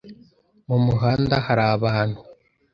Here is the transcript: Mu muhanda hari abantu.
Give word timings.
Mu 0.67 0.77
muhanda 0.85 1.35
hari 1.45 1.63
abantu. 1.75 2.19